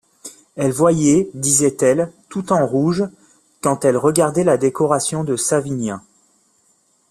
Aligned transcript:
Elle 0.55 0.71
voyait, 0.71 1.29
disait-elle, 1.35 2.11
tout 2.29 2.51
en 2.53 2.65
rouge, 2.65 3.03
quand 3.61 3.85
elle 3.85 3.97
regardait 3.97 4.43
la 4.43 4.57
décoration 4.57 5.23
de 5.23 5.35
Savinien. 5.35 6.01